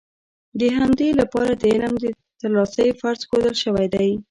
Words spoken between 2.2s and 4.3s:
ترلاسی فرض ښودل شوی دی.